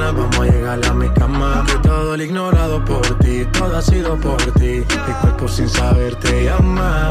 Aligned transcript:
mañana 0.00 0.12
vamos 0.12 0.38
a 0.38 0.44
llegar 0.44 0.86
a 0.86 0.94
mi 0.94 1.08
cama. 1.10 1.64
Que 1.66 1.88
todo 1.88 2.14
el 2.14 2.22
ignorado 2.22 2.84
por 2.84 3.18
ti, 3.18 3.44
todo 3.52 3.76
ha 3.76 3.82
sido 3.82 4.16
por 4.16 4.40
ti. 4.54 4.84
Mi 5.06 5.14
cuerpo 5.20 5.48
sin 5.48 5.68
saber 5.68 6.16
te 6.16 6.44
llama. 6.44 7.08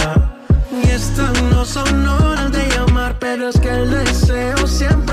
Y 0.71 0.89
estas 0.89 1.41
no 1.43 1.65
son 1.65 2.07
horas 2.07 2.51
de 2.51 2.67
llamar, 2.69 3.17
pero 3.19 3.49
es 3.49 3.59
que 3.59 3.69
el 3.69 3.91
deseo 3.91 4.65
siempre 4.67 5.08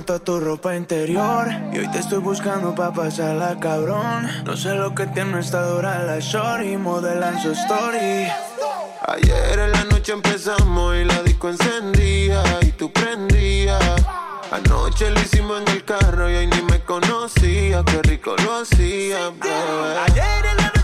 mató 0.00 0.18
tu 0.18 0.40
ropa 0.40 0.74
interior. 0.74 1.48
Y 1.72 1.78
hoy 1.78 1.90
te 1.90 1.98
estoy 1.98 2.20
buscando 2.20 2.74
pa' 2.74 2.90
pasarla, 2.90 3.60
cabrón. 3.60 4.26
No 4.46 4.56
sé 4.56 4.74
lo 4.74 4.94
que 4.94 5.06
tiene 5.08 5.38
esta 5.38 5.62
dura 5.66 6.02
la 6.04 6.18
shorty, 6.20 6.78
modelan 6.78 7.38
su 7.42 7.50
story. 7.50 8.26
Ayer 9.06 9.58
en 9.58 9.72
la 9.72 9.84
noche 9.84 10.12
empezamos 10.12 10.96
y 10.96 11.04
la 11.04 11.22
disco 11.22 11.50
encendía 11.50 12.42
y 12.62 12.72
tú 12.72 12.90
prendías. 12.90 13.82
Anoche 14.50 15.10
lo 15.10 15.20
hicimos 15.20 15.60
en 15.60 15.68
el 15.68 15.84
carro 15.84 16.30
y 16.30 16.34
hoy 16.36 16.46
ni 16.46 16.62
me 16.62 16.80
conocía, 16.80 17.84
qué 17.84 18.00
rico 18.02 18.34
lo 18.42 18.60
hacía, 18.62 19.28
bebé. 19.38 19.98
Ayer 20.06 20.46
en 20.50 20.56
la 20.56 20.64
noche 20.64 20.79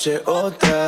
noche 0.00 0.22
otra 0.24 0.79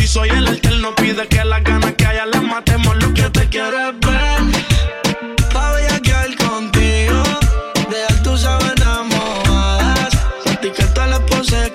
Si 0.00 0.06
soy 0.06 0.30
el 0.30 0.46
alterno, 0.46 0.94
pide 0.94 1.28
que 1.28 1.44
las 1.44 1.62
ganas 1.62 1.92
que 1.92 2.06
haya 2.06 2.24
las 2.24 2.42
matemos. 2.42 2.96
Lo 3.02 3.12
que 3.12 3.28
te 3.28 3.46
quiero 3.50 3.76
es 3.90 4.00
ver. 4.00 4.40
Pa' 5.52 5.72
bellaquear 5.72 6.34
contigo. 6.36 7.22
Dejar 7.90 8.22
tus 8.22 8.40
sábanas 8.40 9.04
mojadas. 9.04 10.08
Ti 10.62 10.70
que 10.70 10.84
todas 10.94 11.10
las 11.10 11.20
poses 11.20 11.72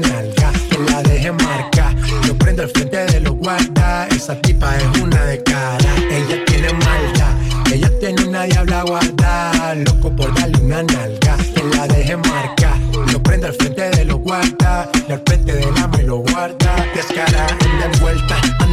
nalga, 0.00 0.52
que 0.70 0.78
la 0.90 1.02
deje 1.02 1.32
marca. 1.32 1.94
Yo 2.26 2.36
prendo 2.36 2.62
al 2.62 2.68
frente 2.70 2.96
de 3.06 3.20
los 3.20 3.34
guarda, 3.34 4.08
esa 4.08 4.34
tipa 4.40 4.76
es 4.76 5.00
una 5.00 5.24
de 5.24 5.42
cara. 5.42 5.94
Ella 6.10 6.44
tiene 6.46 6.72
malta 6.72 7.36
ella 7.72 7.90
tiene 8.00 8.24
una 8.24 8.42
diabla 8.44 8.82
guarda. 8.82 9.74
Loco 9.74 10.14
por 10.14 10.34
darle 10.34 10.58
una 10.58 10.82
nalga, 10.82 11.36
que 11.54 11.62
la 11.76 11.86
deje 11.86 12.16
marca. 12.16 12.76
Yo 13.12 13.22
prendo 13.22 13.46
al 13.46 13.54
frente 13.54 13.90
de 13.90 14.04
los 14.04 14.18
guarda, 14.18 14.90
y 15.08 15.12
al 15.12 15.22
frente 15.24 15.52
de 15.52 15.70
la 15.70 15.86
me 15.86 16.02
lo 16.02 16.16
guarda. 16.16 16.59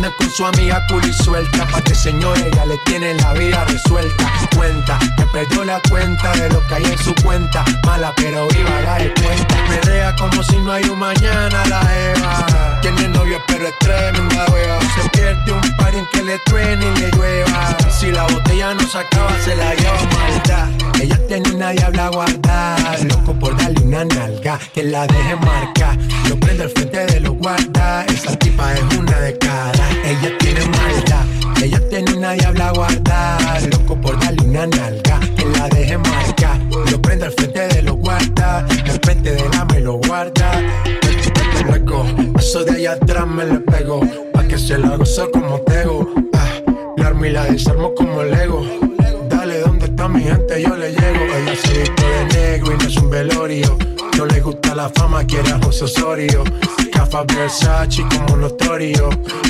Anda 0.08 0.18
con 0.18 0.30
su 0.30 0.46
amiga 0.46 0.86
cool 0.88 1.14
suelta. 1.14 1.66
Pa' 1.68 1.82
que 1.82 1.94
señores 1.94 2.46
ya 2.56 2.66
le 2.66 2.78
tienen 2.86 3.18
la 3.18 3.34
vida 3.34 3.66
resuelta. 3.66 4.32
Cuenta, 4.56 4.98
que 5.18 5.26
perdió 5.26 5.66
la 5.66 5.82
cuenta 5.90 6.32
de 6.32 6.50
lo 6.50 6.66
que 6.68 6.76
hay 6.76 6.86
en 6.86 6.98
su 6.98 7.14
cuenta. 7.16 7.66
Mala 7.86 8.14
pero 8.16 8.48
viva 8.48 8.82
la 8.82 8.98
respuesta. 9.00 9.56
Perrea 9.68 10.16
como 10.16 10.42
si 10.44 10.58
no 10.58 10.72
hay 10.72 10.86
un 10.86 11.00
mañana 11.00 11.66
la 11.66 11.82
Eva. 12.12 12.80
Tiene 12.82 13.10
novio 13.10 13.42
pero 13.48 13.68
es 13.68 13.80
tremenda 13.80 14.46
hueva. 14.52 14.80
Se 14.96 15.10
pierde 15.10 15.52
un 15.52 15.78
par 15.78 15.94
en 15.94 16.06
que 16.14 16.24
le 16.24 16.40
truene 16.40 16.86
y 16.86 17.00
le 17.00 17.12
llueva. 17.12 17.78
Si 17.92 18.12
la 18.12 18.24
botella 18.24 18.74
no 18.76 18.88
se 18.88 19.00
acaba, 19.00 19.38
se 19.44 19.56
la 19.56 19.74
lleva 19.76 20.04
maldad. 20.14 20.70
Ella 21.02 21.20
tiene 21.28 21.52
una 21.52 21.72
diabla 21.72 22.10
guardada. 22.10 22.98
Loco 23.04 23.34
por 23.34 23.58
darle 23.58 23.82
una 23.82 24.06
nalga 24.06 24.58
que 24.74 24.84
la 24.84 25.06
deje 25.06 25.36
marcar. 25.36 25.98
Lo 26.30 26.40
prendo 26.40 26.64
el 26.64 26.70
frente 26.70 27.06
de 27.06 27.20
los 27.20 27.34
guarda. 27.34 28.06
Esa 28.06 28.38
tipa 28.40 28.74
es 28.74 28.98
una 28.98 29.20
de 29.20 29.38
cada. 29.38 29.97
Ella 30.04 30.38
tiene 30.40 30.62
maldad, 30.66 31.26
ella 31.62 31.90
tiene 31.90 32.14
una 32.14 32.32
diabla 32.34 32.72
guardada. 32.72 33.60
Loco 33.72 34.00
por 34.00 34.20
darle 34.20 34.44
una 34.44 34.68
nalga, 34.68 35.20
que 35.36 35.46
la 35.46 35.68
deje 35.70 35.98
marcar. 35.98 36.60
Lo 36.92 37.02
prende 37.02 37.26
al 37.26 37.32
frente 37.34 37.68
de 37.68 37.82
los 37.82 37.96
guarda, 37.98 38.60
al 38.60 39.00
frente 39.04 39.32
de 39.32 39.50
la 39.50 39.66
me 39.66 39.80
lo 39.80 39.94
guarda. 39.94 40.62
Luego, 41.66 42.06
eso 42.38 42.64
de 42.64 42.72
allá 42.72 42.92
atrás 42.94 43.28
me 43.28 43.46
le 43.46 43.60
pego, 43.60 44.02
pa' 44.34 44.44
que 44.44 44.58
se 44.58 44.78
la 44.78 44.96
gozo 44.96 45.30
como 45.32 45.60
tego. 45.62 46.10
Ah, 46.34 46.48
la 46.98 47.08
arma 47.08 47.28
y 47.28 47.32
la 47.32 47.46
desarmo 47.46 47.94
como 47.94 48.24
Lego. 48.24 48.66
Dale, 49.30 49.60
¿dónde 49.60 49.86
está 49.86 50.08
mi 50.08 50.24
gente? 50.24 50.62
Yo 50.62 50.76
le 50.76 50.92
llego. 50.92 51.26
Ella 51.36 51.56
se 51.56 51.80
viste 51.80 52.04
de 52.06 52.26
negro 52.34 52.74
y 52.74 52.78
no 52.78 52.88
es 52.88 52.98
un 52.98 53.10
velorio. 53.10 53.78
No 54.18 54.26
le 54.26 54.40
gusta 54.40 54.74
la 54.76 54.90
fama, 54.90 55.24
quiere 55.26 55.52
a 55.52 55.60
José 55.62 55.84
Osorio. 55.86 56.44
Gafas 56.98 57.28
Versace 57.28 58.04
como 58.10 58.38
Notorio. 58.38 59.10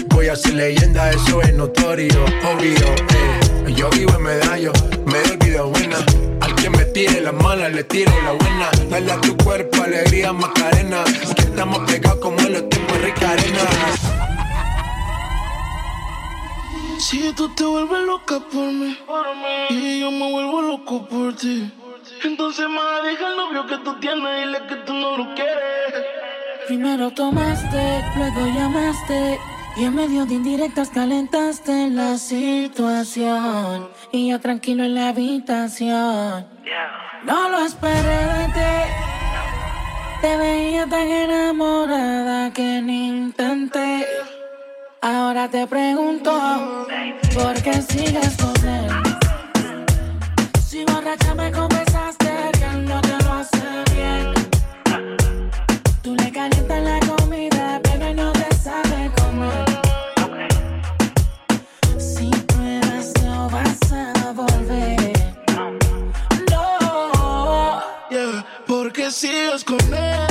Voy 0.10 0.28
a 0.28 0.36
ser 0.36 0.56
leyenda, 0.56 1.10
eso 1.12 1.42
es 1.42 1.54
notorio. 1.54 2.26
Obvio, 2.52 2.88
eh. 3.16 3.74
Yo 3.74 3.90
vivo 3.92 4.14
en 4.16 4.24
medallo, 4.24 4.74
me 5.06 5.20
doy 5.22 5.38
vida 5.38 5.62
buena. 5.62 5.98
Al 6.42 6.54
que 6.56 6.70
me 6.70 6.84
tire 6.86 7.22
la 7.22 7.32
mala, 7.32 7.70
le 7.70 7.86
tiro 7.86 8.12
la 8.26 8.34
buena. 8.34 8.70
Dale 8.90 9.12
a 9.14 9.22
tu 9.22 9.38
cuerpo 9.38 9.82
alegría, 9.82 10.34
Macarena. 10.34 11.06
Que 11.06 11.42
estamos 11.44 11.80
pegados 11.90 12.20
como 12.20 12.38
en 12.40 12.54
los 12.54 12.70
tiempos 12.70 13.02
rica 13.02 13.32
arena. 13.32 13.64
Si 17.00 17.32
tú 17.34 17.48
te 17.56 17.64
vuelves 17.64 18.04
loca 18.06 18.42
por 18.52 18.74
mí, 18.74 18.98
por 19.08 19.26
y 19.70 20.02
yo 20.02 20.12
me 20.12 20.32
vuelvo 20.32 20.62
loco 20.62 21.08
por 21.08 21.34
ti, 21.36 21.72
entonces 22.24 22.68
más 22.68 23.04
deja 23.04 23.30
el 23.30 23.38
novio 23.38 23.66
que 23.68 23.78
tú 23.78 23.98
tienes 24.02 24.44
y 24.44 24.46
le 24.52 24.68
que 24.68 24.76
tú 24.86 24.94
no 24.94 25.16
lo 25.16 25.34
quieres. 25.34 26.17
Primero 26.68 27.12
tomaste, 27.12 28.04
luego 28.18 28.46
llamaste. 28.48 29.40
Y 29.78 29.86
en 29.86 29.96
medio 29.96 30.26
de 30.26 30.34
indirectas 30.34 30.90
calentaste 30.90 31.90
la 31.90 32.18
situación. 32.18 33.88
Y 34.12 34.30
yo 34.30 34.42
tranquilo 34.42 34.84
en 34.84 34.96
la 34.96 35.10
habitación. 35.10 36.46
No 37.24 37.50
lo 37.50 37.60
esperé 37.60 38.18
de 38.34 38.46
ti. 38.54 38.92
Te 40.22 40.36
veía 40.36 40.86
tan 40.88 41.08
enamorada 41.08 42.52
que 42.52 42.82
ni 42.82 43.08
intenté. 43.08 44.06
Ahora 45.02 45.48
te 45.48 45.66
pregunto, 45.68 46.86
¿por 47.34 47.62
qué 47.62 47.82
sigues 47.82 48.36
con 48.36 48.68
él? 48.68 48.92
Si 50.66 50.84
borracha 50.84 51.34
me 51.34 51.50
que 69.08 69.12
sigues 69.12 69.64
con. 69.64 70.27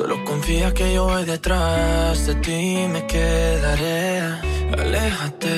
Solo 0.00 0.24
confía 0.24 0.72
que 0.72 0.94
yo 0.94 1.04
voy 1.04 1.26
detrás 1.26 2.26
de 2.26 2.34
ti 2.36 2.86
me 2.90 3.06
quedaré. 3.06 4.22
Aléjate, 4.72 5.52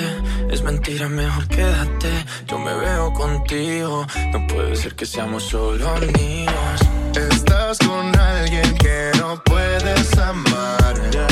es 0.50 0.62
mentira, 0.62 1.08
mejor 1.08 1.46
quédate. 1.46 2.10
Yo 2.48 2.58
me 2.58 2.74
veo 2.74 3.12
contigo, 3.12 4.04
no 4.32 4.46
puede 4.48 4.74
ser 4.74 4.96
que 4.96 5.06
seamos 5.06 5.44
solo 5.44 5.88
amigos. 5.90 6.80
Estás 7.30 7.78
con 7.78 8.18
alguien 8.18 8.74
que 8.78 9.12
no 9.20 9.40
puedes 9.44 10.18
amar. 10.18 10.94
Y 11.12 11.31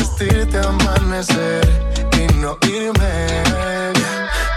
es 0.00 0.16
desvestirte, 0.16 0.58
amanecer 0.58 1.68
y 2.18 2.32
no 2.34 2.58
irme. 2.62 3.42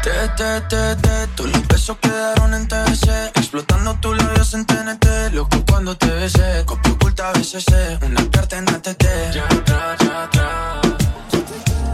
Te, 0.03 0.27
te, 0.35 0.61
te, 0.61 0.95
te, 0.97 1.27
todos 1.35 1.51
los 1.51 1.67
besos 1.67 1.97
quedaron 2.01 2.53
en 2.53 2.67
TBC 2.67 3.31
Explotando 3.35 3.95
tus 4.01 4.17
labios 4.17 4.53
en 4.53 4.65
TNT 4.65 5.31
Loco 5.31 5.63
cuando 5.69 5.95
te 5.95 6.07
besé, 6.07 6.65
copia 6.65 6.91
oculta 6.91 7.31
BCC 7.31 8.03
Una 8.05 8.29
carta 8.29 8.57
en 8.57 8.67
ATT 8.67 9.03
Ya, 9.33 9.47
tra, 9.63 9.95
ya, 9.97 10.29
tra. 10.29 10.81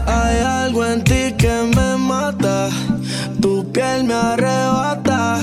Hay 0.06 0.38
algo 0.40 0.84
en 0.84 1.04
ti 1.04 1.34
que 1.38 1.70
me 1.76 1.96
mata, 1.96 2.68
tu 3.40 3.70
piel 3.70 4.02
me 4.04 4.14
arrebata, 4.14 5.38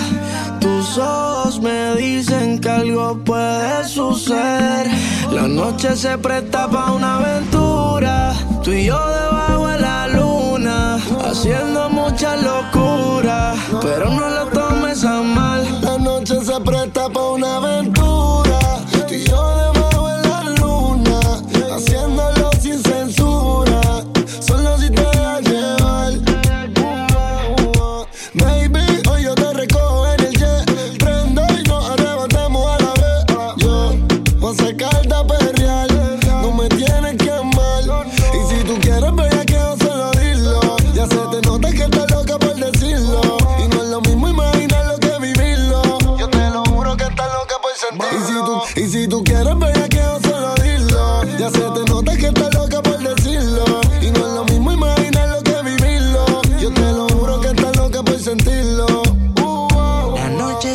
tus 0.59 0.97
ojos 0.97 1.61
me 1.61 1.95
dicen 1.95 2.59
que 2.59 2.69
algo 2.69 3.23
puede 3.23 3.85
suceder. 3.85 4.87
La 5.31 5.47
noche 5.47 5.95
se 5.95 6.17
presta 6.17 6.67
para 6.69 6.91
una 6.91 7.17
aventura, 7.17 8.33
tú 8.63 8.71
y 8.71 8.85
yo 8.85 8.97
debajo 9.07 9.67
de 9.67 9.79
la 9.79 10.07
luna, 10.07 10.99
haciendo 11.25 11.89
muchas 11.89 12.41
locuras, 12.41 13.57
pero 13.81 14.09
no 14.09 14.29
lo 14.29 14.45
tomes 14.47 15.03
a 15.03 15.21
mal. 15.21 15.81
La 15.81 15.97
noche 15.97 16.43
se 16.43 16.59
presta 16.61 17.09
para 17.09 17.25
una 17.27 17.57
aventura. 17.57 17.96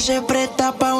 Se 0.02 0.20
presta 0.20 0.72
para 0.72 0.91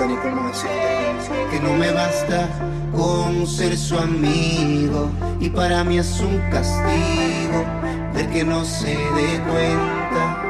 Que 0.00 1.60
no 1.60 1.74
me 1.74 1.92
basta 1.92 2.48
con 2.96 3.46
ser 3.46 3.76
su 3.76 3.98
amigo 3.98 5.10
y 5.38 5.50
para 5.50 5.84
mí 5.84 5.98
es 5.98 6.20
un 6.20 6.38
castigo 6.50 7.66
ver 8.14 8.30
que 8.30 8.42
no 8.42 8.64
se 8.64 8.96
dé 8.96 9.40
cuenta. 9.46 10.42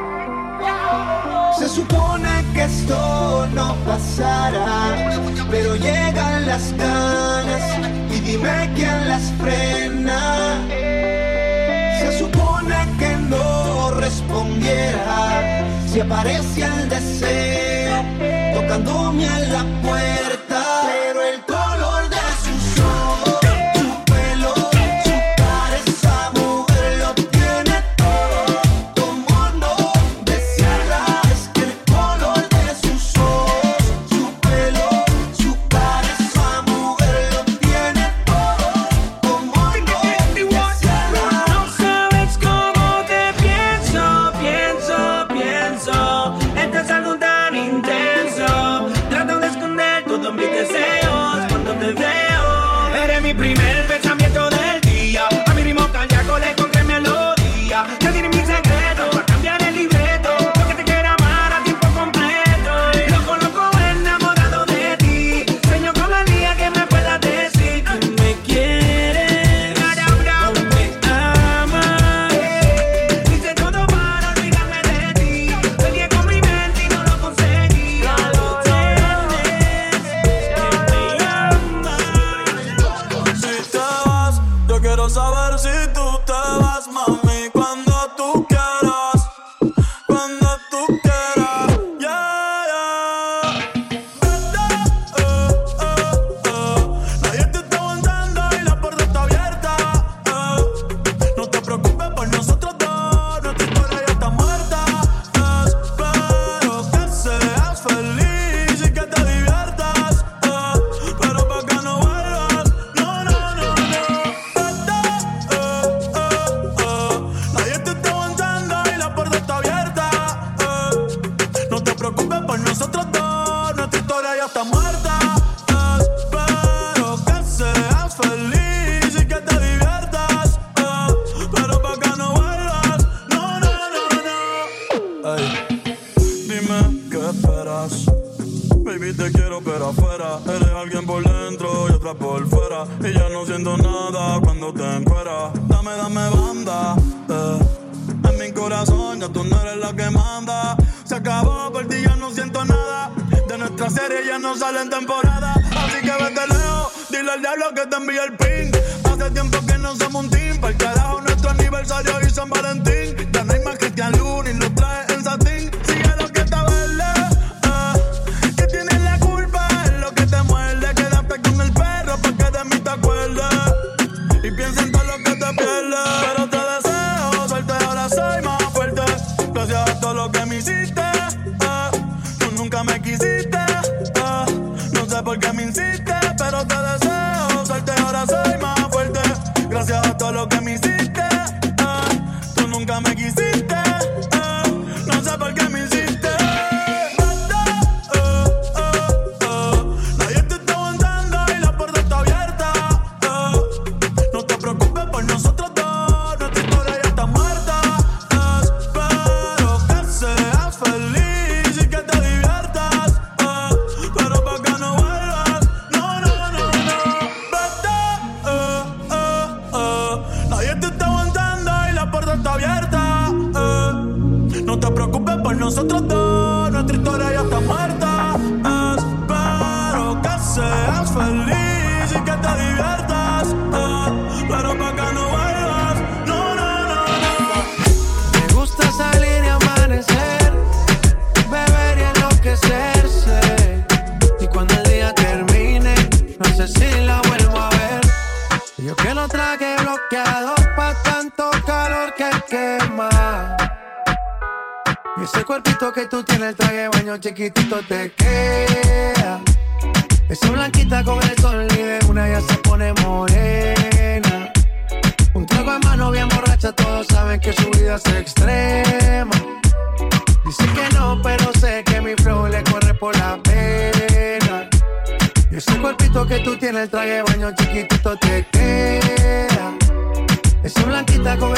Se 1.59 1.67
supone 1.67 2.29
que 2.53 2.63
esto 2.63 3.45
no 3.53 3.75
pasará, 3.85 5.19
pero 5.49 5.75
llegan 5.75 6.45
las 6.45 6.71
ganas 6.77 7.61
y 8.09 8.21
dime 8.21 8.71
quién 8.73 9.09
las 9.09 9.33
frena. 9.33 10.65
Se 11.99 12.19
supone 12.19 12.87
que 12.97 13.17
no 13.29 13.91
respondiera 13.99 15.40
si 15.91 15.99
aparece 15.99 16.63
el 16.63 16.87
deseo 16.87 17.97
tocándome 18.53 19.27
a 19.27 19.39
la 19.39 19.65
puerta, 19.81 20.50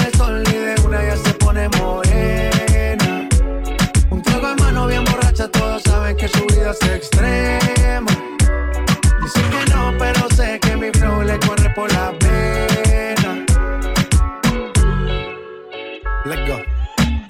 sale 0.03 0.07
el 0.07 0.17
sol 0.17 0.43
y 0.47 0.57
de 0.57 0.81
una 0.85 1.03
ya 1.03 1.17
se 1.17 1.33
pone 1.33 1.69
morena. 1.69 3.29
Un 4.09 4.21
trago 4.21 4.47
a 4.47 4.55
mano 4.55 4.87
bien 4.87 5.03
borracha, 5.05 5.47
todos 5.47 5.81
saben 5.83 6.17
que 6.17 6.27
su 6.27 6.45
vida 6.47 6.71
es 6.71 6.87
extrema. 6.87 8.11
Dicen 9.21 9.49
que 9.49 9.73
no, 9.73 9.93
pero 9.97 10.27
sé 10.35 10.59
que 10.59 10.75
mi 10.75 10.91
flow 10.91 11.21
le 11.21 11.39
corre 11.39 11.69
por 11.71 11.91
la 11.93 12.11
pena. 12.19 13.45
Let's 16.25 16.47
go. 16.47 16.59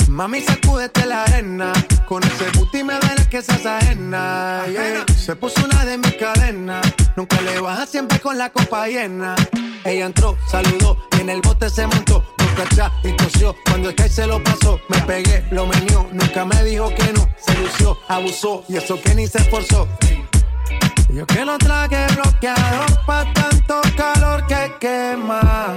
Mami, 0.08 0.42
sacúdete 0.42 1.06
la 1.06 1.24
arena. 1.24 1.74
Con 2.08 2.24
ese 2.24 2.50
booty 2.58 2.84
me 2.84 2.94
duele 3.00 3.28
que 3.30 3.42
seas 3.42 3.66
ajena. 3.66 4.64
Se 5.18 5.36
puso 5.36 5.64
una 5.66 5.86
de 5.86 5.98
mis 5.98 6.14
cadenas. 6.14 6.86
Nunca 7.16 7.42
le 7.42 7.60
baja 7.60 7.86
siempre 7.86 8.20
con 8.20 8.38
la 8.38 8.50
copa 8.50 8.88
llena. 8.88 9.36
Ella 9.86 10.06
entró, 10.06 10.38
saludó 10.48 10.98
y 11.18 11.22
en 11.22 11.30
el 11.30 11.42
bote 11.42 11.70
se 11.70 11.86
montó. 11.88 12.24
Boca 12.38 12.64
atrás 12.64 12.92
y 13.04 13.12
tosió. 13.14 13.56
Cuando 13.66 13.90
el 13.90 13.96
que 13.96 14.08
se 14.08 14.26
lo 14.26 14.42
pasó, 14.44 14.80
me 14.88 15.00
pegué, 15.02 15.46
lo 15.52 15.66
menió. 15.66 16.08
Nunca 16.12 16.46
me 16.46 16.64
dijo 16.64 16.90
que 16.96 17.12
no. 17.14 17.28
Se 17.38 17.54
lució, 17.56 17.98
abusó 18.08 18.64
y 18.70 18.78
eso 18.78 19.00
que 19.02 19.14
ni 19.16 19.28
se 19.28 19.40
esforzó. 19.40 19.88
Yo 21.10 21.28
que 21.28 21.46
lo 21.46 21.58
traje 21.58 22.08
bloqueado 22.16 22.86
pa' 23.06 23.26
tanto 23.34 23.82
calor 23.96 24.48
que 24.48 24.72
quema. 24.80 25.76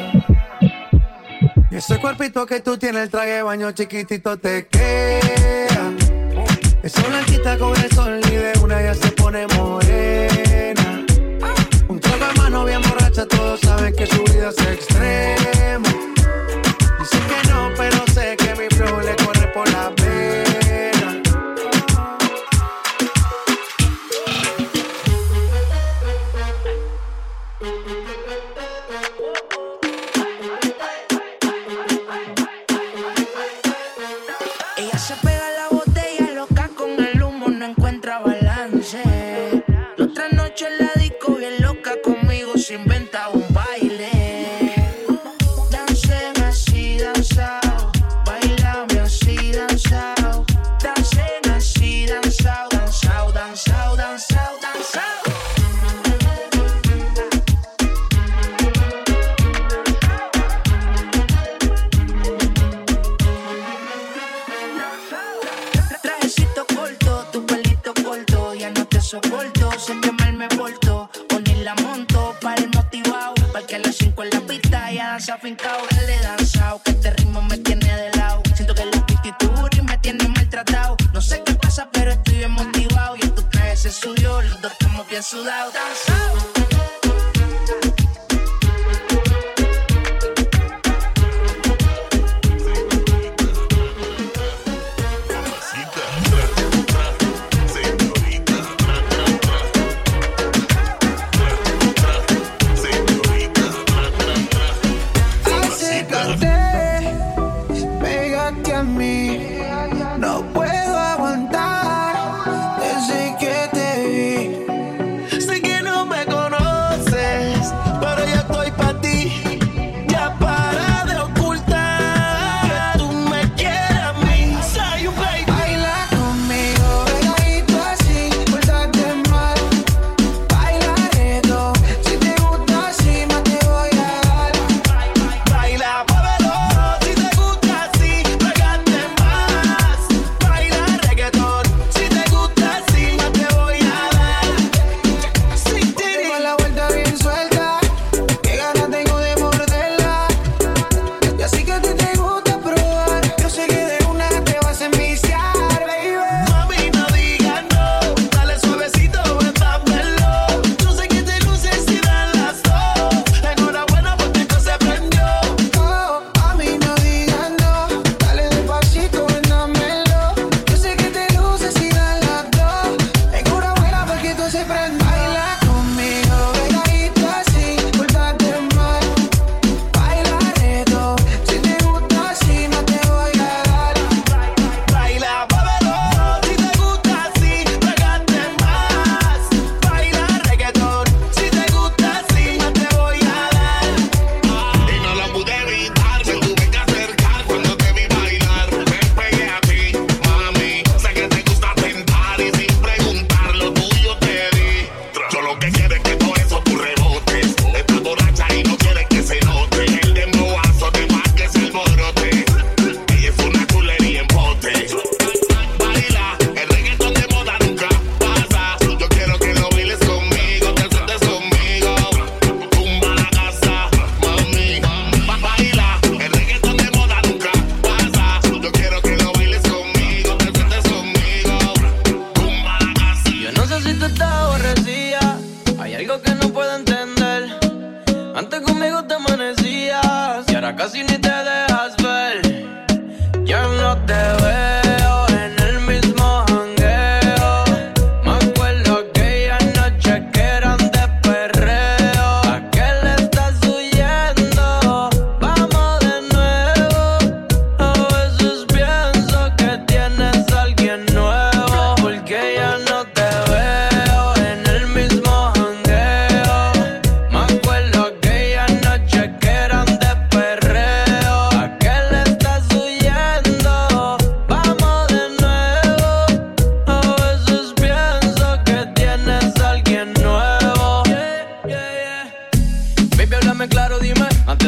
Y 1.70 1.76
ese 1.76 1.98
cuerpito 1.98 2.46
que 2.46 2.60
tú 2.60 2.78
tienes, 2.78 3.02
el 3.02 3.10
traje 3.10 3.42
baño 3.42 3.72
chiquitito 3.72 4.38
te 4.38 4.66
queda. 4.68 5.92
Esa 6.82 7.02
blanquita 7.02 7.58
con 7.58 7.76
el 7.76 7.90
sol 7.90 8.20
y 8.24 8.30
de 8.30 8.52
una 8.62 8.80
ya 8.80 8.94
se 8.94 9.10
pone 9.10 9.46
morena. 9.48 11.04
Un 11.88 12.00
trago 12.00 12.26
de 12.26 12.32
mano 12.40 12.64
bien 12.64 12.85
todos 13.24 13.60
saben 13.60 13.94
que 13.94 14.06
su 14.06 14.22
vida 14.24 14.50
es 14.50 14.58
extremo. 14.58 15.88
Dicen 16.98 17.20
que 17.30 17.48
no, 17.48 17.70
pero 17.74 18.04
sé 18.12 18.36
que 18.36 18.54
mi 18.56 18.68
flow 18.76 19.00
le 19.00 19.16
corre 19.16 19.46
por 19.54 19.66
la 19.70 19.90
pena. 19.94 21.22
Ella 34.76 34.98
se 34.98 35.14
pega 35.22 35.50
la 35.56 35.68
botella 35.70 36.32
loca 36.34 36.68
con 36.76 36.90
el 37.02 37.22
humo, 37.22 37.48
no 37.48 37.64
encuentra 37.64 38.18
balance. 38.18 39.02
La 39.96 40.04
otra 40.04 40.28
noche 40.28 40.66
la 40.78 40.85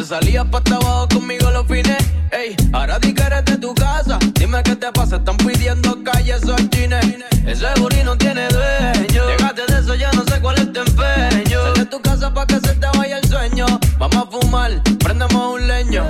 salías 0.08 0.46
pa' 0.46 0.62
abajo 0.74 1.06
conmigo 1.08 1.50
los 1.50 1.66
fines. 1.66 1.98
Ey, 2.30 2.56
ahora 2.72 2.98
di 2.98 3.12
que 3.12 3.22
eres 3.22 3.44
de 3.44 3.58
tu 3.58 3.74
casa. 3.74 4.18
Dime 4.34 4.62
qué 4.62 4.74
te 4.74 4.90
pasa, 4.90 5.16
están 5.16 5.36
pidiendo 5.36 6.02
calles 6.02 6.48
o 6.48 6.56
chines. 6.70 7.04
Ese 7.46 7.66
booty 7.78 8.02
no 8.04 8.16
tiene 8.16 8.48
dueño. 8.48 9.28
Llegaste 9.28 9.62
de 9.68 9.80
eso, 9.80 9.94
ya 9.94 10.10
no 10.12 10.24
sé 10.24 10.40
cuál 10.40 10.56
es 10.56 10.72
tu 10.72 10.80
empeño. 10.80 11.62
Sal 11.62 11.74
de 11.74 11.86
tu 11.86 12.00
casa 12.00 12.32
pa' 12.32 12.46
que 12.46 12.58
se 12.58 12.74
te 12.74 12.86
vaya 12.96 13.18
el 13.18 13.28
sueño. 13.28 13.66
Vamos 13.98 14.16
a 14.16 14.26
fumar, 14.30 14.82
prendemos 14.98 15.54
un 15.54 15.68
leño. 15.68 16.04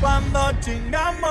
cuando 0.00 0.50
chingamos. 0.60 1.30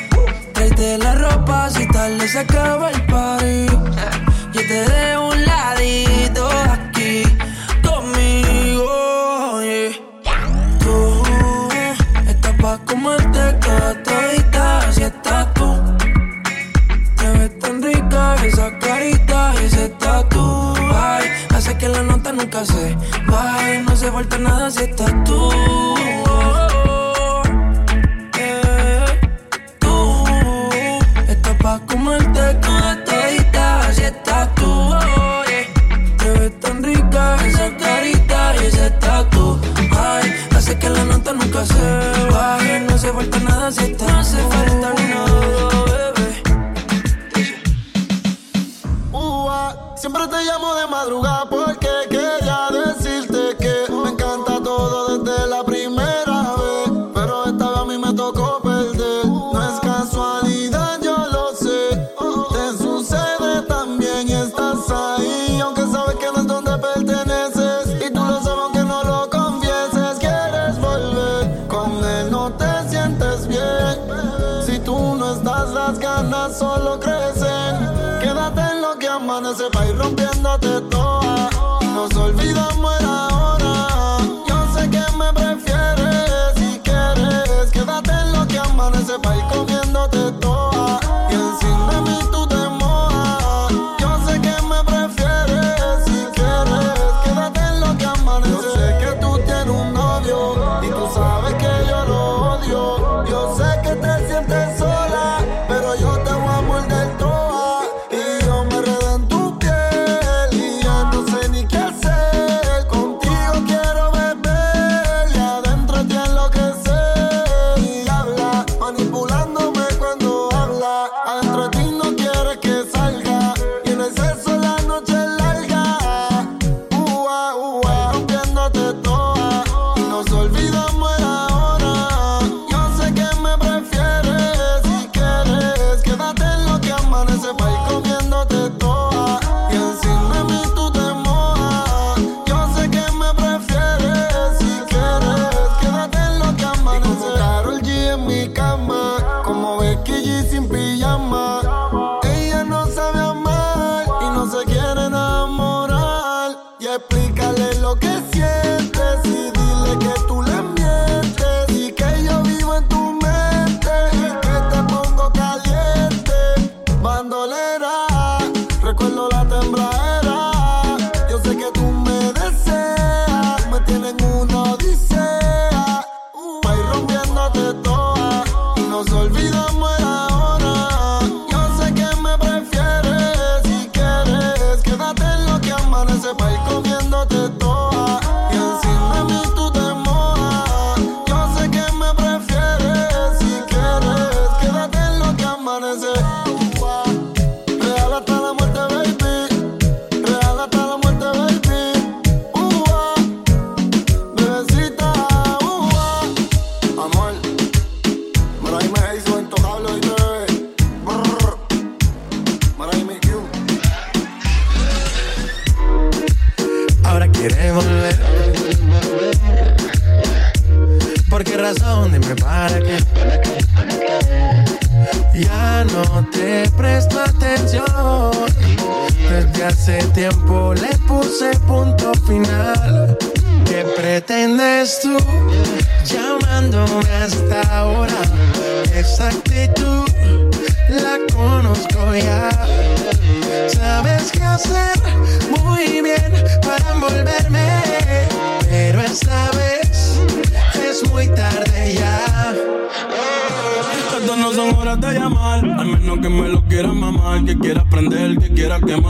Tráete 0.75 0.97
la 0.99 1.15
ropa 1.15 1.69
si 1.69 1.87
tal 1.87 2.19
se 2.21 2.39
acaba 2.39 2.89
el 2.91 3.05
party. 3.05 3.65
Yo 4.53 4.61
te 4.67 4.85
dé 4.89 5.17
un 5.17 5.45
ladito 5.45 6.49
aquí 6.69 7.23
conmigo. 7.83 9.61
Yeah. 9.61 9.91
Tú 10.79 11.23
eh, 11.75 11.93
estás 12.27 12.55
pa' 12.61 12.77
comerte 12.85 13.57
cada 13.59 14.03
todita 14.03 14.91
si 14.91 15.03
estás 15.03 15.53
tú. 15.53 15.97
Te 17.17 17.29
ves 17.37 17.59
tan 17.59 17.81
rica 17.81 18.35
esa 18.43 18.77
carita 18.79 19.53
y 19.61 19.65
ese 19.65 19.89
tatu. 19.89 20.73
Ay, 20.93 21.27
hace 21.53 21.77
que 21.77 21.89
la 21.89 22.03
nota 22.03 22.31
nunca 22.31 22.65
se 22.65 22.95
baje. 23.27 23.83
No 23.83 23.95
se 23.95 24.09
vuelta 24.09 24.37
nada 24.37 24.69
si 24.71 24.83
estás 24.83 25.11
tú. 25.11 25.20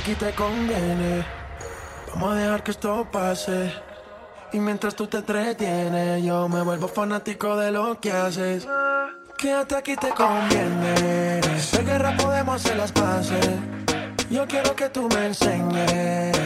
Aquí 0.00 0.14
te 0.14 0.32
conviene. 0.32 1.24
Vamos 2.12 2.32
a 2.32 2.34
dejar 2.34 2.62
que 2.62 2.70
esto 2.70 3.06
pase. 3.10 3.72
Y 4.52 4.58
mientras 4.58 4.94
tú 4.96 5.06
te 5.06 5.18
entretienes, 5.18 6.24
yo 6.24 6.48
me 6.48 6.62
vuelvo 6.62 6.88
fanático 6.88 7.56
de 7.56 7.70
lo 7.70 8.00
que 8.00 8.10
haces. 8.10 8.66
Quédate 9.36 9.76
aquí 9.76 9.96
te 9.96 10.10
conviene. 10.10 11.40
De 11.42 11.84
guerra 11.84 12.16
podemos 12.16 12.56
hacer 12.56 12.76
las 12.76 12.92
paces. 12.92 13.48
Yo 14.30 14.46
quiero 14.46 14.74
que 14.74 14.88
tú 14.88 15.08
me 15.14 15.26
enseñes 15.26 16.36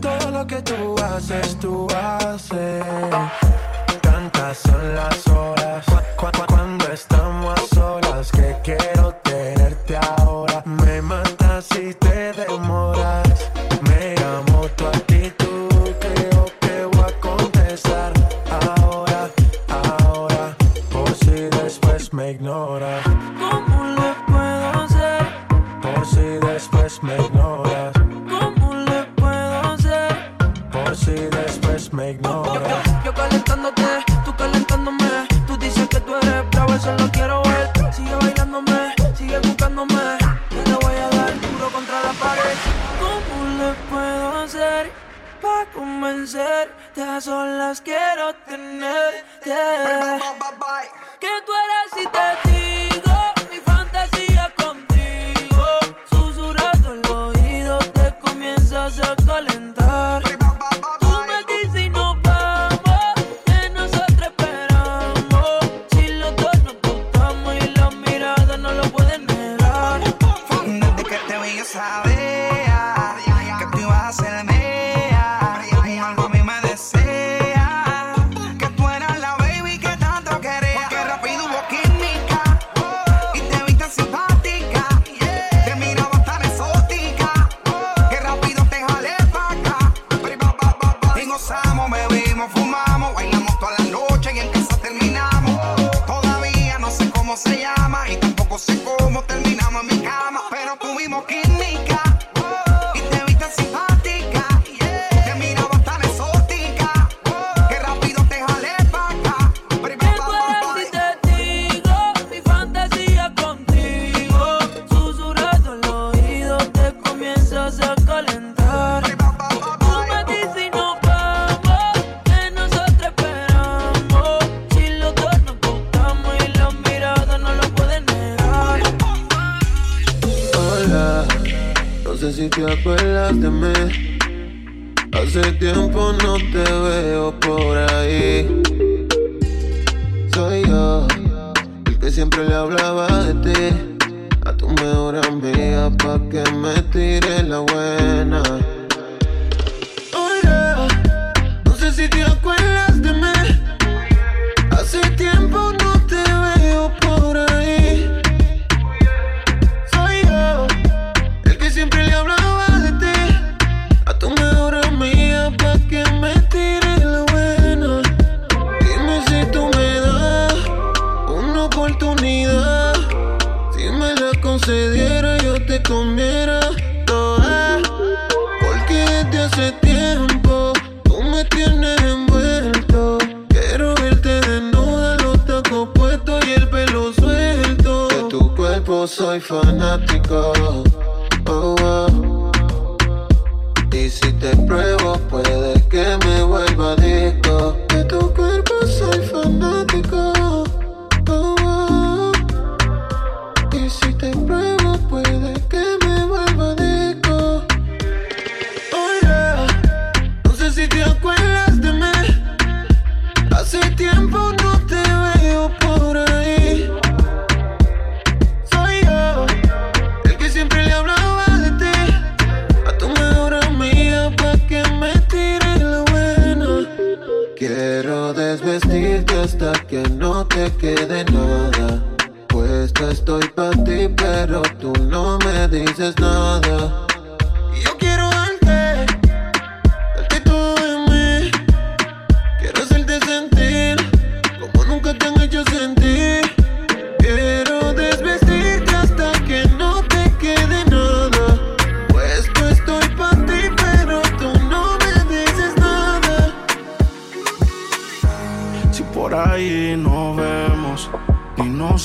todo 0.00 0.30
lo 0.30 0.46
que 0.46 0.62
tú 0.62 0.94
haces, 1.02 1.58
tú 1.58 1.86
haces. 1.90 2.84
Tantas 4.02 4.58
son 4.58 4.94
las 4.94 5.26
horas 5.28 5.59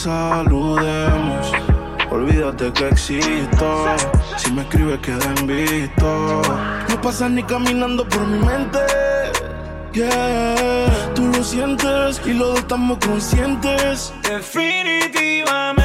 saludemos. 0.06 1.52
Olvídate 2.12 2.72
que 2.74 2.88
existo. 2.90 3.68
Si 4.38 4.52
me 4.52 4.62
escribes, 4.62 5.00
queda 5.00 5.28
en 5.38 5.48
visto. 5.48 6.42
No 6.90 7.02
pasas 7.02 7.32
ni 7.32 7.44
caminando 7.44 8.08
por 8.08 8.28
mi 8.28 8.40
mente. 8.40 8.80
Tú 11.16 11.24
lo 11.34 11.44
sientes 11.44 12.22
y 12.26 12.34
los 12.34 12.60
estamos 12.60 13.00
conscientes. 13.00 14.14
Definitivamente. 14.22 15.85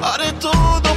haré 0.00 0.32
todo 0.40 0.91